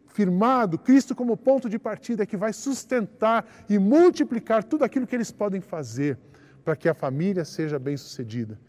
[0.08, 5.32] firmado, Cristo como ponto de partida que vai sustentar e multiplicar tudo aquilo que eles
[5.32, 6.18] podem fazer
[6.66, 8.60] para que a família seja bem-sucedida.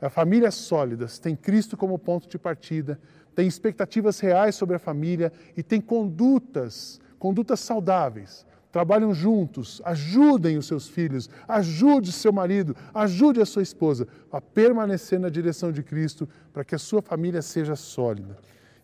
[0.00, 3.00] As famílias sólidas têm Cristo como ponto de partida,
[3.38, 8.44] têm expectativas reais sobre a família e têm condutas, condutas saudáveis.
[8.72, 15.20] Trabalham juntos, ajudem os seus filhos, ajude seu marido, ajude a sua esposa a permanecer
[15.20, 18.36] na direção de Cristo para que a sua família seja sólida.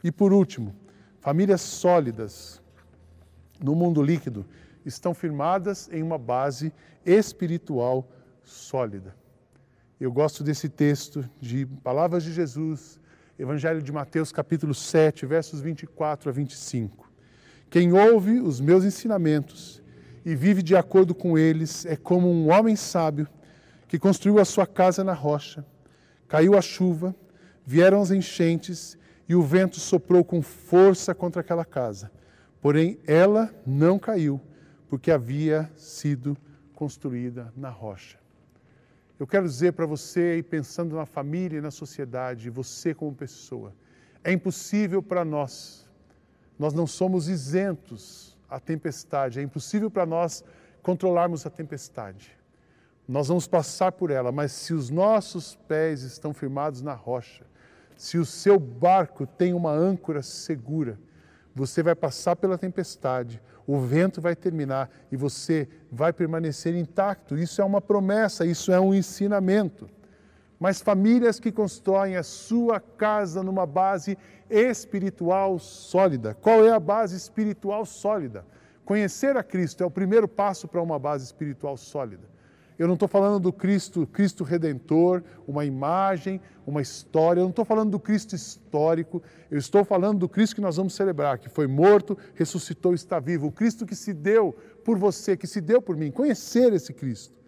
[0.05, 0.73] E por último,
[1.19, 2.63] famílias sólidas
[3.61, 4.47] no mundo líquido
[4.87, 6.73] estão firmadas em uma base
[7.05, 8.09] espiritual
[8.45, 9.17] sólida.
[9.99, 13.03] Eu gosto desse texto de palavras de Jesus
[13.37, 17.11] Evangelho de Mateus, capítulo 7, versos 24 a 25.
[17.69, 19.83] Quem ouve os meus ensinamentos
[20.25, 23.27] e vive de acordo com eles é como um homem sábio
[23.89, 25.67] que construiu a sua casa na rocha.
[26.29, 27.13] Caiu a chuva,
[27.67, 28.97] vieram as enchentes
[29.29, 32.13] e o vento soprou com força contra aquela casa.
[32.61, 34.41] Porém, ela não caiu,
[34.89, 36.37] porque havia sido
[36.73, 38.24] construída na rocha.
[39.19, 43.73] Eu quero dizer para você, e pensando na família e na sociedade, você como pessoa,
[44.25, 45.89] é impossível para nós,
[46.59, 50.45] nós não somos isentos à tempestade, é impossível para nós
[50.83, 52.37] controlarmos a tempestade.
[53.07, 57.45] Nós vamos passar por ela, mas se os nossos pés estão firmados na rocha,
[57.97, 60.99] se o seu barco tem uma âncora segura,
[61.55, 67.37] você vai passar pela tempestade, o vento vai terminar e você vai permanecer intacto.
[67.37, 69.89] Isso é uma promessa, isso é um ensinamento.
[70.59, 74.17] Mas famílias que constroem a sua casa numa base
[74.49, 76.35] espiritual sólida.
[76.35, 78.45] Qual é a base espiritual sólida?
[78.85, 82.34] Conhecer a Cristo é o primeiro passo para uma base espiritual sólida.
[82.79, 87.41] Eu não estou falando do Cristo, Cristo redentor, uma imagem, uma história.
[87.41, 89.23] Eu não estou falando do Cristo histórico.
[89.51, 93.47] Eu estou falando do Cristo que nós vamos celebrar, que foi morto, ressuscitou está vivo.
[93.47, 96.11] O Cristo que se deu por você, que se deu por mim.
[96.11, 97.39] Conhecer esse Cristo.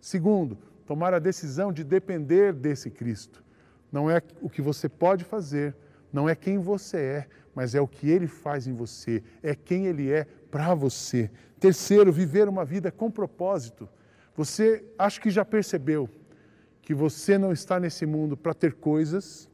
[0.00, 3.42] Segundo, tomar a decisão de depender desse Cristo.
[3.90, 5.74] Não é o que você pode fazer,
[6.12, 9.86] não é quem você é, mas é o que ele faz em você, é quem
[9.86, 11.30] ele é para você.
[11.58, 13.88] Terceiro, viver uma vida com propósito.
[14.36, 16.08] Você acho que já percebeu
[16.82, 19.48] que você não está nesse mundo para ter coisas,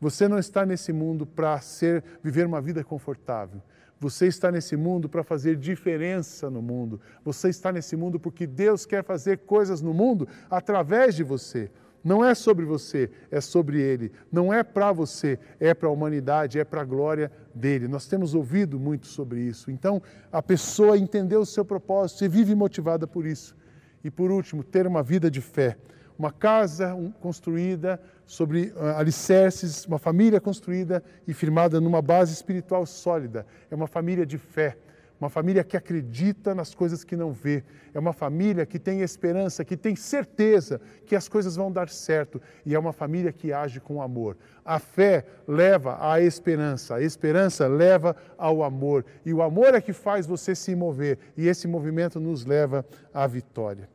[0.00, 3.60] você não está nesse mundo para ser viver uma vida confortável.
[4.00, 7.00] Você está nesse mundo para fazer diferença no mundo.
[7.24, 11.68] Você está nesse mundo porque Deus quer fazer coisas no mundo através de você.
[12.04, 14.12] Não é sobre você, é sobre Ele.
[14.30, 17.88] Não é para você, é para a humanidade, é para a glória dele.
[17.88, 19.68] Nós temos ouvido muito sobre isso.
[19.68, 23.57] Então, a pessoa entendeu o seu propósito e vive motivada por isso.
[24.02, 25.76] E por último, ter uma vida de fé.
[26.18, 33.46] Uma casa construída sobre uh, alicerces, uma família construída e firmada numa base espiritual sólida.
[33.70, 34.76] É uma família de fé,
[35.20, 37.64] uma família que acredita nas coisas que não vê.
[37.92, 42.40] É uma família que tem esperança, que tem certeza que as coisas vão dar certo.
[42.64, 44.36] E é uma família que age com amor.
[44.64, 49.04] A fé leva à esperança, a esperança leva ao amor.
[49.24, 51.18] E o amor é que faz você se mover.
[51.36, 53.88] E esse movimento nos leva à vitória.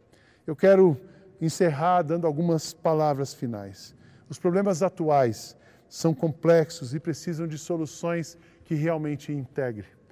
[0.45, 0.99] Eu quero
[1.39, 3.95] encerrar dando algumas palavras finais.
[4.29, 5.55] Os problemas atuais
[5.87, 10.02] são complexos e precisam de soluções que realmente integrem.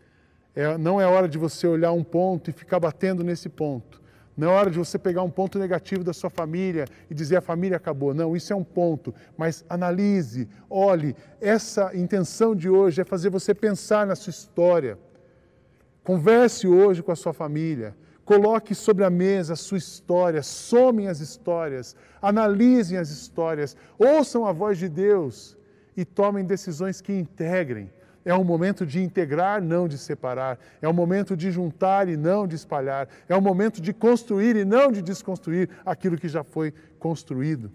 [0.55, 4.01] É, não é hora de você olhar um ponto e ficar batendo nesse ponto.
[4.35, 7.41] Não é hora de você pegar um ponto negativo da sua família e dizer a
[7.41, 8.13] família acabou.
[8.13, 9.13] Não, isso é um ponto.
[9.37, 11.15] Mas analise, olhe.
[11.39, 14.97] Essa intenção de hoje é fazer você pensar na sua história.
[16.03, 17.95] Converse hoje com a sua família.
[18.25, 20.41] Coloque sobre a mesa a sua história.
[20.41, 21.95] Somem as histórias.
[22.21, 23.75] Analisem as histórias.
[23.99, 25.57] Ouçam a voz de Deus
[25.95, 27.91] e tomem decisões que integrem
[28.23, 30.59] é um momento de integrar, não de separar.
[30.81, 33.07] É um momento de juntar e não de espalhar.
[33.27, 37.71] É um momento de construir e não de desconstruir aquilo que já foi construído.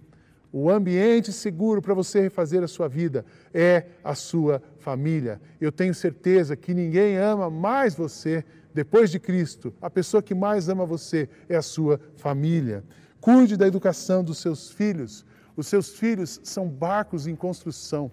[0.53, 5.40] O ambiente seguro para você refazer a sua vida é a sua família.
[5.61, 9.74] Eu tenho certeza que ninguém ama mais você depois de Cristo.
[9.82, 12.84] A pessoa que mais ama você é a sua família.
[13.20, 15.26] Cuide da educação dos seus filhos.
[15.57, 18.11] Os seus filhos são barcos em construção.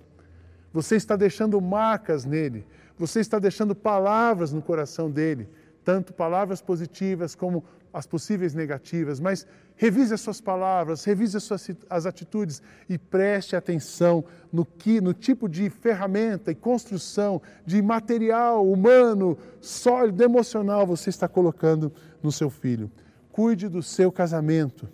[0.74, 2.66] Você está deixando marcas nele.
[2.98, 5.48] Você está deixando palavras no coração dele,
[5.84, 7.64] tanto palavras positivas como
[7.94, 9.20] as possíveis negativas.
[9.20, 9.46] Mas
[9.76, 15.14] revise as suas palavras, revise as suas as atitudes e preste atenção no que, no
[15.14, 22.50] tipo de ferramenta e construção de material humano, sólido, emocional você está colocando no seu
[22.50, 22.92] filho.
[23.32, 24.90] Cuide do seu casamento.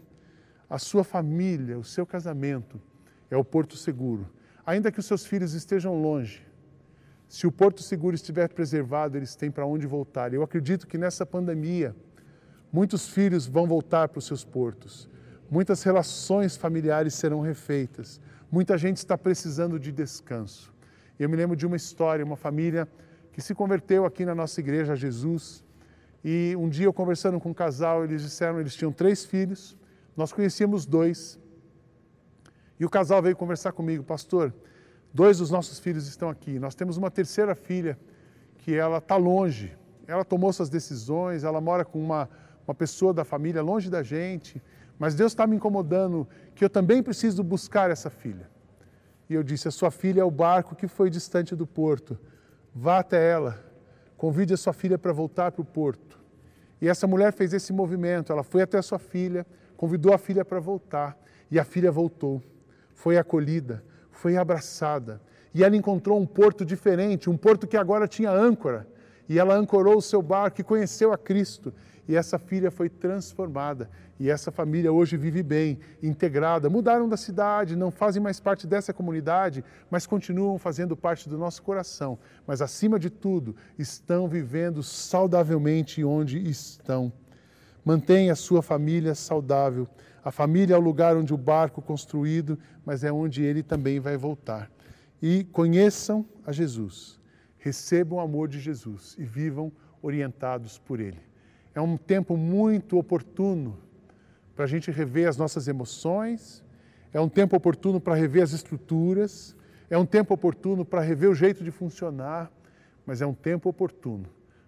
[0.69, 2.79] A sua família, o seu casamento
[3.31, 4.27] é o porto seguro
[4.69, 6.45] Ainda que os seus filhos estejam longe,
[7.27, 10.31] se o porto seguro estiver preservado, eles têm para onde voltar.
[10.31, 11.95] Eu acredito que nessa pandemia,
[12.71, 15.09] muitos filhos vão voltar para os seus portos,
[15.49, 20.71] muitas relações familiares serão refeitas, muita gente está precisando de descanso.
[21.17, 22.87] Eu me lembro de uma história, uma família
[23.33, 25.63] que se converteu aqui na nossa igreja a Jesus.
[26.23, 29.75] E um dia eu conversando com um casal, eles disseram, eles tinham três filhos,
[30.15, 31.39] nós conhecíamos dois.
[32.79, 34.53] E o casal veio conversar comigo, pastor.
[35.13, 36.57] Dois dos nossos filhos estão aqui.
[36.57, 37.99] Nós temos uma terceira filha
[38.59, 39.75] que ela está longe.
[40.07, 42.29] Ela tomou suas decisões, ela mora com uma,
[42.65, 44.61] uma pessoa da família longe da gente.
[44.97, 48.49] Mas Deus está me incomodando que eu também preciso buscar essa filha.
[49.29, 52.17] E eu disse: A sua filha é o barco que foi distante do porto.
[52.73, 53.59] Vá até ela,
[54.15, 56.17] convide a sua filha para voltar para o porto.
[56.81, 58.31] E essa mulher fez esse movimento.
[58.31, 61.17] Ela foi até a sua filha, convidou a filha para voltar.
[61.51, 62.41] E a filha voltou
[62.99, 63.81] foi acolhida,
[64.11, 65.21] foi abraçada.
[65.53, 68.85] E ela encontrou um porto diferente, um porto que agora tinha âncora.
[69.29, 71.73] E ela ancorou o seu barco e conheceu a Cristo.
[72.09, 73.89] E essa filha foi transformada.
[74.19, 76.69] E essa família hoje vive bem, integrada.
[76.69, 81.63] Mudaram da cidade, não fazem mais parte dessa comunidade, mas continuam fazendo parte do nosso
[81.63, 82.19] coração.
[82.45, 87.13] Mas, acima de tudo, estão vivendo saudavelmente onde estão.
[87.85, 89.87] Mantenha a sua família saudável.
[90.23, 94.17] A família é o lugar onde o barco construído, mas é onde ele também vai
[94.17, 94.69] voltar.
[95.21, 97.19] E conheçam a Jesus,
[97.57, 101.19] recebam o amor de Jesus e vivam orientados por ele.
[101.73, 103.77] É um tempo muito oportuno
[104.55, 106.63] para a gente rever as nossas emoções,
[107.13, 109.55] é um tempo oportuno para rever as estruturas,
[109.89, 112.51] é um tempo oportuno para rever o jeito de funcionar,
[113.05, 114.27] mas é um tempo oportuno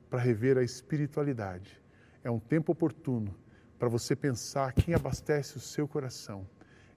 [0.10, 1.80] para rever a espiritualidade.
[2.24, 3.34] É um tempo oportuno
[3.82, 6.48] para você pensar quem abastece o seu coração.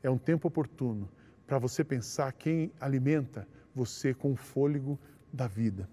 [0.02, 1.08] É um tempo oportuno
[1.46, 5.00] para você pensar quem alimenta você com o fôlego
[5.32, 5.88] da vida.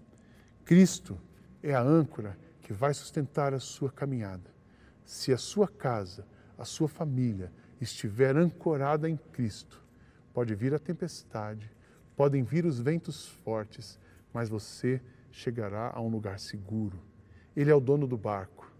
[0.66, 1.18] Cristo
[1.62, 4.50] é a âncora que vai sustentar a sua caminhada.
[5.02, 6.26] Se a sua casa,
[6.58, 9.82] a sua família estiver ancorada em Cristo,
[10.34, 11.74] pode vir a tempestade,
[12.14, 13.98] podem vir os ventos fortes,
[14.30, 17.02] mas você chegará a um lugar seguro.
[17.56, 18.70] Ele é o dono do barco,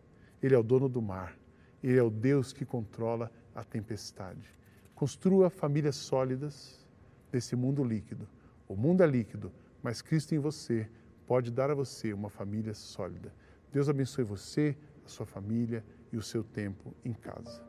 [0.42, 1.40] ele é o dono do mar.
[1.82, 4.48] Ele é o Deus que controla a tempestade.
[4.94, 6.86] Construa famílias sólidas
[7.32, 8.28] nesse mundo líquido.
[8.68, 9.52] O mundo é líquido,
[9.82, 10.88] mas Cristo em você
[11.26, 13.32] pode dar a você uma família sólida.
[13.72, 17.62] Deus abençoe você, a sua família e o seu tempo em casa.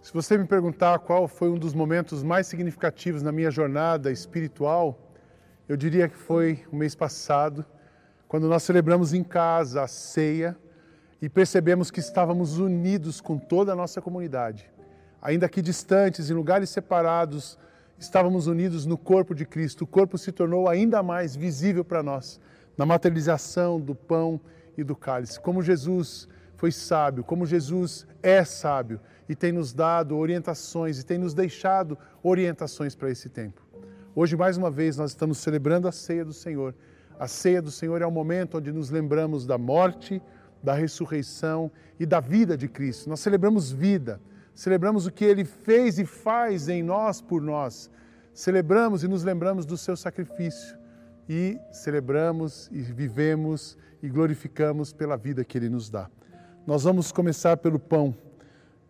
[0.00, 5.12] Se você me perguntar qual foi um dos momentos mais significativos na minha jornada espiritual,
[5.68, 7.64] eu diria que foi o mês passado,
[8.26, 10.58] quando nós celebramos em casa a ceia
[11.22, 14.68] e percebemos que estávamos unidos com toda a nossa comunidade.
[15.22, 17.56] Ainda que distantes, em lugares separados,
[17.96, 19.82] estávamos unidos no corpo de Cristo.
[19.82, 22.40] O corpo se tornou ainda mais visível para nós
[22.76, 24.40] na materialização do pão
[24.76, 25.38] e do cálice.
[25.38, 31.18] Como Jesus foi sábio, como Jesus é sábio e tem nos dado orientações e tem
[31.18, 33.62] nos deixado orientações para esse tempo.
[34.12, 36.74] Hoje, mais uma vez, nós estamos celebrando a ceia do Senhor.
[37.16, 40.20] A ceia do Senhor é o momento onde nos lembramos da morte,
[40.62, 43.08] da ressurreição e da vida de Cristo.
[43.08, 44.20] Nós celebramos vida,
[44.54, 47.90] celebramos o que ele fez e faz em nós por nós.
[48.32, 50.78] Celebramos e nos lembramos do seu sacrifício
[51.28, 56.08] e celebramos e vivemos e glorificamos pela vida que ele nos dá.
[56.66, 58.14] Nós vamos começar pelo pão.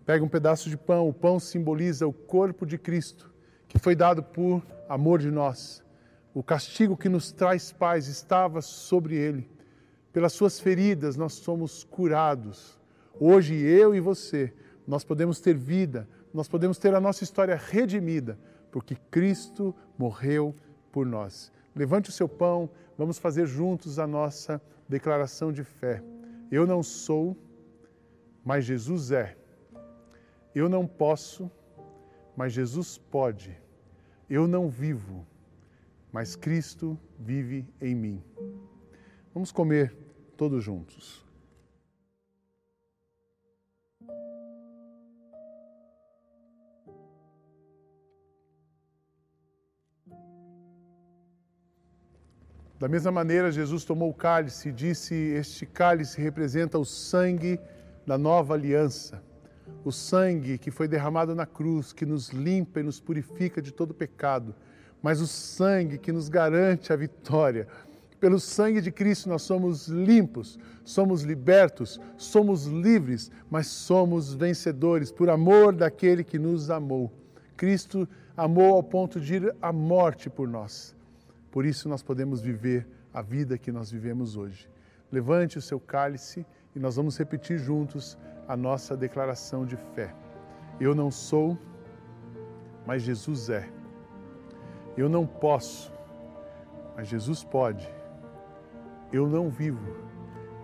[0.05, 3.33] Pega um pedaço de pão, o pão simboliza o corpo de Cristo,
[3.69, 5.83] que foi dado por amor de nós.
[6.35, 9.49] O castigo que nos traz paz estava sobre ele.
[10.13, 12.79] Pelas suas feridas nós somos curados.
[13.19, 14.53] Hoje eu e você,
[14.87, 18.39] nós podemos ter vida, nós podemos ter a nossa história redimida,
[18.71, 20.55] porque Cristo morreu
[20.91, 21.53] por nós.
[21.75, 26.03] Levante o seu pão, vamos fazer juntos a nossa declaração de fé.
[26.51, 27.37] Eu não sou
[28.45, 29.37] mas Jesus é.
[30.55, 31.51] Eu não posso,
[32.37, 33.57] mas Jesus pode.
[34.29, 35.27] Eu não vivo,
[36.13, 38.23] mas Cristo vive em mim.
[39.33, 39.97] Vamos comer
[40.43, 41.25] todos juntos.
[52.77, 57.61] Da mesma maneira, Jesus tomou o cálice e disse: Este cálice representa o sangue
[58.05, 59.23] da nova aliança,
[59.85, 63.95] o sangue que foi derramado na cruz, que nos limpa e nos purifica de todo
[63.95, 64.57] pecado,
[65.01, 67.69] mas o sangue que nos garante a vitória.
[68.23, 75.29] Pelo sangue de Cristo nós somos limpos, somos libertos, somos livres, mas somos vencedores por
[75.29, 77.13] amor daquele que nos amou.
[77.57, 80.95] Cristo amou ao ponto de ir à morte por nós.
[81.51, 84.71] Por isso nós podemos viver a vida que nós vivemos hoje.
[85.11, 86.47] Levante o seu cálice
[86.77, 88.17] e nós vamos repetir juntos
[88.47, 90.15] a nossa declaração de fé.
[90.79, 91.59] Eu não sou,
[92.87, 93.69] mas Jesus é.
[94.97, 95.93] Eu não posso,
[96.95, 98.02] mas Jesus pode.
[99.13, 99.95] Eu não vivo,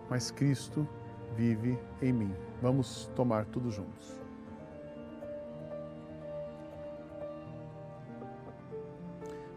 [0.08, 0.88] mas Cristo
[1.36, 2.34] vive em mim.
[2.62, 4.18] Vamos tomar tudo juntos.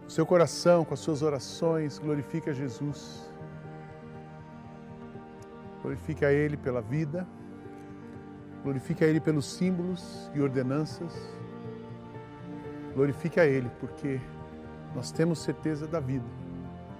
[0.05, 3.31] O seu coração, com as suas orações, glorifica Jesus.
[5.81, 7.25] Glorifique a Ele pela vida,
[8.61, 11.11] glorifique a Ele pelos símbolos e ordenanças,
[12.93, 14.19] glorifique a Ele porque
[14.93, 16.25] nós temos certeza da vida.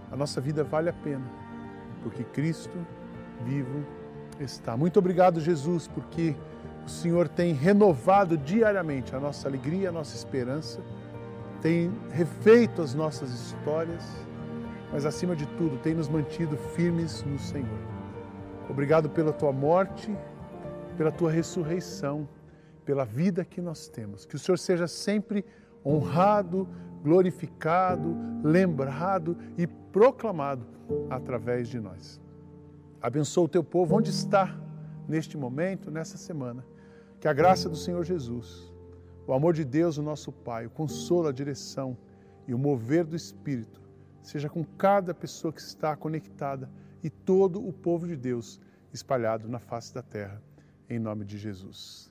[0.10, 1.30] A nossa vida vale a pena,
[2.04, 2.78] porque Cristo
[3.46, 3.86] vivo
[4.40, 4.76] está.
[4.76, 6.36] Muito obrigado, Jesus, porque
[6.86, 10.82] o Senhor tem renovado diariamente a nossa alegria, a nossa esperança,
[11.62, 14.04] tem refeito as nossas histórias,
[14.92, 17.80] mas acima de tudo, tem nos mantido firmes no Senhor.
[18.70, 20.16] Obrigado pela tua morte,
[20.98, 22.28] pela tua ressurreição,
[22.84, 24.26] pela vida que nós temos.
[24.26, 25.46] Que o Senhor seja sempre
[25.86, 26.68] honrado,
[27.04, 30.66] glorificado, lembrado e proclamado
[31.10, 32.22] através de nós.
[33.02, 34.56] Abençoa o teu povo onde está
[35.08, 36.66] neste momento, nessa semana.
[37.20, 38.72] Que a graça do Senhor Jesus,
[39.28, 41.98] o amor de Deus, o nosso Pai, o consolo, a direção
[42.48, 43.82] e o mover do Espírito
[44.22, 46.70] seja com cada pessoa que está conectada
[47.04, 48.60] e todo o povo de Deus
[48.94, 50.42] espalhado na face da terra,
[50.90, 52.11] em nome de Jesus.